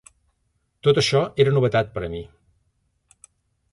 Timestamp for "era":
1.45-1.53